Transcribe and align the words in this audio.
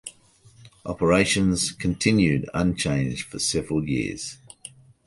Operations 0.83 1.71
continued 1.73 2.49
unchanged 2.55 3.27
for 3.27 3.37
several 3.37 3.87
years. 3.87 4.39